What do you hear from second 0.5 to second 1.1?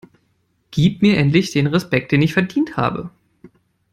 Gib